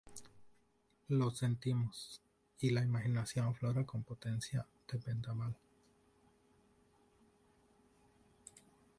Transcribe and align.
Los 1.09 1.37
sentimientos 1.37 2.23
y 2.57 2.71
la 2.71 2.81
imaginación 2.81 3.45
afloran 3.45 3.83
con 3.83 4.01
potencia 4.01 4.65
de 4.91 4.97
vendaval. 4.97 5.55